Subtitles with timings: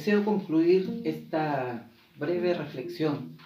[0.00, 1.84] deseo concluir esta
[2.16, 3.36] breve reflexión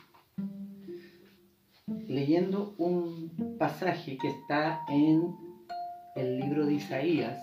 [2.06, 5.34] leyendo un pasaje que está en
[6.14, 7.42] el libro de Isaías.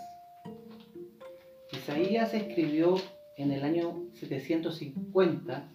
[1.73, 2.95] Isaías escribió
[3.35, 5.69] en el año 750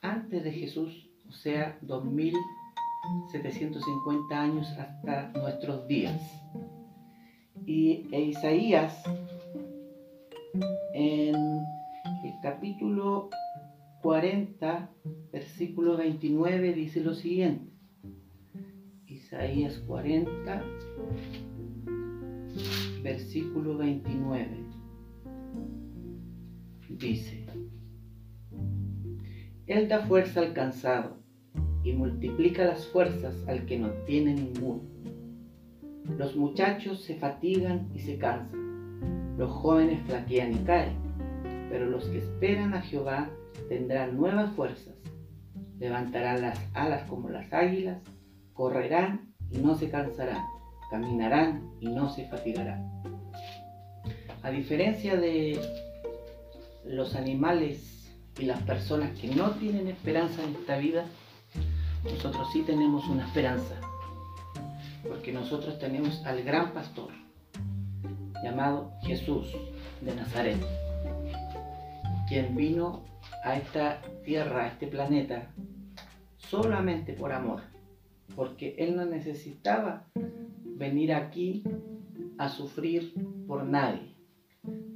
[0.00, 6.22] antes de Jesús, o sea, 2750 años hasta nuestros días.
[7.66, 9.02] Y e Isaías
[10.94, 11.69] en
[14.20, 14.90] 40,
[15.32, 17.72] versículo 29 dice lo siguiente.
[19.06, 20.62] Isaías 40,
[23.02, 24.46] versículo 29.
[26.90, 27.46] Dice,
[29.66, 31.16] Él da fuerza al cansado
[31.82, 34.82] y multiplica las fuerzas al que no tiene ninguno.
[36.18, 40.96] Los muchachos se fatigan y se cansan, los jóvenes flaquean y caen,
[41.70, 43.30] pero los que esperan a Jehová
[43.68, 44.94] tendrán nuevas fuerzas,
[45.78, 47.98] levantarán las alas como las águilas,
[48.52, 50.44] correrán y no se cansarán,
[50.90, 52.90] caminarán y no se fatigarán.
[54.42, 55.60] A diferencia de
[56.84, 61.04] los animales y las personas que no tienen esperanza en esta vida,
[62.04, 63.74] nosotros sí tenemos una esperanza,
[65.06, 67.10] porque nosotros tenemos al gran pastor
[68.42, 69.48] llamado Jesús
[70.00, 70.58] de Nazaret,
[72.28, 73.09] quien vino
[73.44, 75.52] a esta tierra, a este planeta,
[76.36, 77.62] solamente por amor,
[78.34, 80.06] porque Él no necesitaba
[80.64, 81.62] venir aquí
[82.38, 83.14] a sufrir
[83.46, 84.14] por nadie,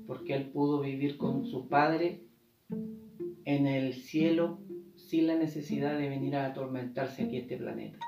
[0.07, 2.23] porque Él pudo vivir con su Padre
[3.45, 4.61] en el cielo
[4.97, 7.99] sin la necesidad de venir a atormentarse aquí a este planeta.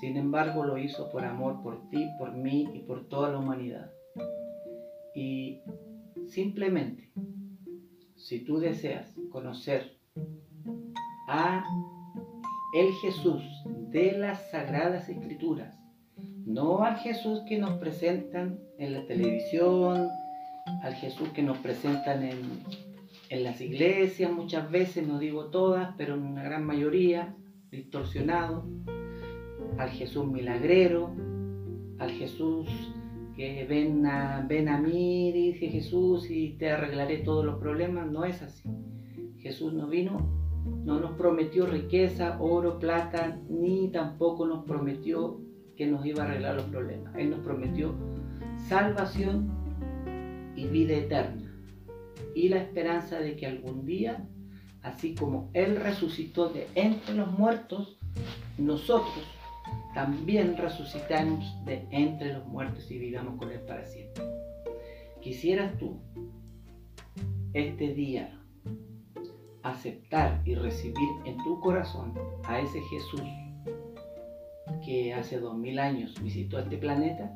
[0.00, 3.90] Sin embargo, lo hizo por amor por ti, por mí y por toda la humanidad.
[5.14, 5.60] Y
[6.28, 7.10] simplemente,
[8.20, 9.96] si tú deseas conocer
[11.26, 11.64] a
[12.74, 13.42] el Jesús
[13.90, 15.76] de las Sagradas Escrituras,
[16.46, 20.08] no al Jesús que nos presentan en la televisión,
[20.82, 22.62] al Jesús que nos presentan en,
[23.30, 27.34] en las iglesias muchas veces, no digo todas, pero en una gran mayoría,
[27.70, 28.66] distorsionado,
[29.78, 31.14] al Jesús milagrero,
[31.98, 32.68] al Jesús
[33.68, 38.42] ven a, ven a mí, dice Jesús, y te arreglaré todos los problemas, no es
[38.42, 38.68] así.
[39.38, 40.18] Jesús no vino,
[40.84, 45.40] no nos prometió riqueza, oro, plata, ni tampoco nos prometió
[45.76, 47.14] que nos iba a arreglar los problemas.
[47.16, 47.94] Él nos prometió
[48.68, 49.50] salvación
[50.54, 51.50] y vida eterna.
[52.34, 54.28] Y la esperanza de que algún día,
[54.82, 57.98] así como Él resucitó de entre los muertos,
[58.58, 59.24] nosotros
[59.94, 64.24] también resucitamos de entre los muertos y vivamos con Él para siempre.
[65.20, 66.00] Quisieras tú
[67.52, 68.38] este día
[69.62, 72.14] aceptar y recibir en tu corazón
[72.44, 73.22] a ese Jesús
[74.84, 77.30] que hace dos mil años visitó este planeta,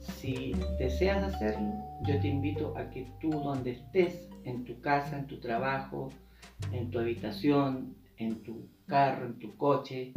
[0.00, 5.26] si deseas hacerlo, yo te invito a que tú donde estés, en tu casa, en
[5.26, 6.08] tu trabajo,
[6.72, 10.12] en tu habitación, en tu carro, en tu coche,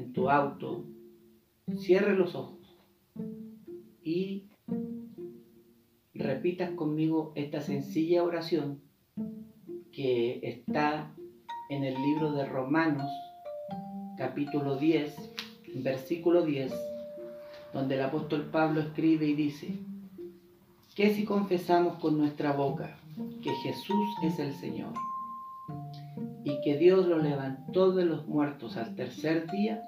[0.00, 0.86] en tu auto,
[1.76, 2.58] cierre los ojos
[4.02, 4.44] y
[6.14, 8.80] repitas conmigo esta sencilla oración
[9.92, 11.12] que está
[11.68, 13.10] en el libro de Romanos
[14.16, 15.14] capítulo 10,
[15.76, 16.72] versículo 10,
[17.74, 19.68] donde el apóstol Pablo escribe y dice,
[20.94, 22.96] que si confesamos con nuestra boca
[23.42, 24.94] que Jesús es el Señor
[26.42, 29.82] y que Dios lo levantó de los muertos al tercer día,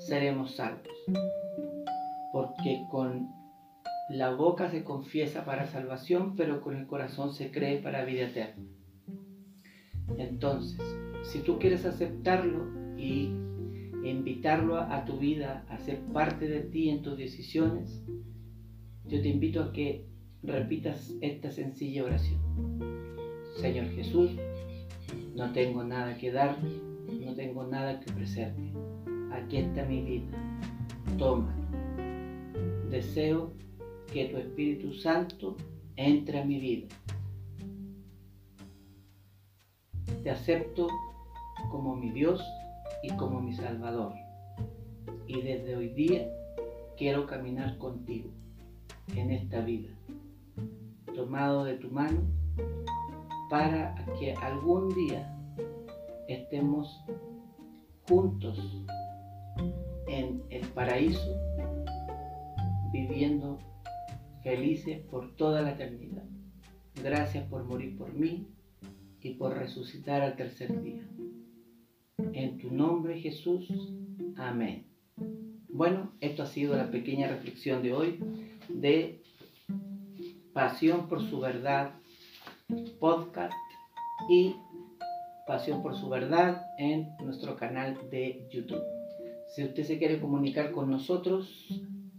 [0.00, 0.88] seremos salvos.
[2.32, 3.28] Porque con
[4.08, 8.64] la boca se confiesa para salvación, pero con el corazón se cree para vida eterna.
[10.18, 10.80] Entonces,
[11.22, 12.66] si tú quieres aceptarlo
[12.98, 13.30] y
[14.02, 18.04] invitarlo a, tu vida, a ser parte de ti en tus decisiones,
[19.06, 20.06] yo te invito a que
[20.42, 22.40] repitas esta sencilla oración.
[23.56, 24.30] Señor Jesús,
[25.34, 28.72] no tengo nada que dar, no tengo nada que ofrecerte.
[29.32, 30.36] Aquí está mi vida.
[31.18, 31.54] Toma.
[32.90, 33.52] Deseo
[34.12, 35.56] que tu Espíritu Santo
[35.96, 36.88] entre a mi vida.
[40.22, 40.88] Te acepto
[41.70, 42.44] como mi Dios
[43.02, 44.12] y como mi Salvador.
[45.26, 46.28] Y desde hoy día
[46.96, 48.30] quiero caminar contigo
[49.16, 49.90] en esta vida,
[51.14, 52.20] tomado de tu mano,
[53.48, 55.34] para que algún día
[56.28, 57.04] estemos
[58.08, 58.84] juntos
[60.10, 61.40] en el paraíso,
[62.92, 63.58] viviendo
[64.42, 66.24] felices por toda la eternidad.
[67.02, 68.48] gracias por morir por mí
[69.22, 71.02] y por resucitar al tercer día.
[72.32, 73.70] En tu nombre Jesús,
[74.36, 74.86] amén.
[75.68, 78.18] Bueno, esto ha sido la pequeña reflexión de hoy
[78.68, 79.22] de
[80.52, 81.92] Pasión por su verdad
[82.98, 83.54] podcast
[84.28, 84.56] y
[85.46, 88.99] Pasión por su verdad en nuestro canal de YouTube.
[89.50, 91.68] Si usted se quiere comunicar con nosotros,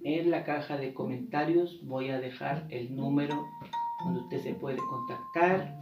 [0.03, 3.45] en la caja de comentarios voy a dejar el número
[4.03, 5.77] donde usted se puede contactar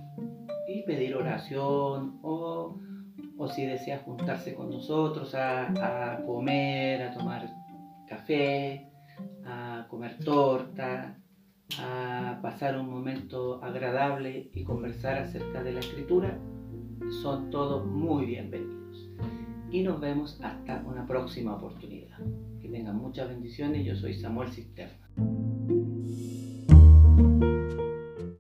[0.68, 2.78] y pedir oración o,
[3.38, 7.50] o si desea juntarse con nosotros a, a comer, a tomar
[8.07, 8.88] café,
[9.44, 11.18] a comer torta,
[11.80, 16.38] a pasar un momento agradable y conversar acerca de la escritura,
[17.24, 19.10] son todos muy bienvenidos.
[19.71, 22.18] Y nos vemos hasta una próxima oportunidad.
[22.62, 23.86] Que tengan muchas bendiciones.
[23.86, 25.10] Yo soy Samuel Cisterna.